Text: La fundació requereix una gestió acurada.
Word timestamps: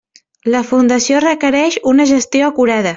La 0.53 0.61
fundació 0.69 1.21
requereix 1.27 1.79
una 1.95 2.09
gestió 2.15 2.51
acurada. 2.53 2.89